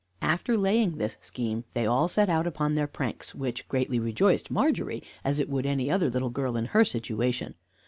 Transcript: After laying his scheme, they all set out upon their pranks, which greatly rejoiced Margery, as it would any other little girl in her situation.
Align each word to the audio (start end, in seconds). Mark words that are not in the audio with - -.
After 0.23 0.57
laying 0.57 0.99
his 0.99 1.15
scheme, 1.21 1.63
they 1.75 1.85
all 1.85 2.07
set 2.07 2.27
out 2.27 2.47
upon 2.47 2.73
their 2.73 2.87
pranks, 2.87 3.35
which 3.35 3.67
greatly 3.67 3.99
rejoiced 3.99 4.49
Margery, 4.49 5.03
as 5.23 5.39
it 5.39 5.47
would 5.47 5.67
any 5.67 5.91
other 5.91 6.09
little 6.09 6.31
girl 6.31 6.57
in 6.57 6.65
her 6.73 6.83
situation. 6.83 7.53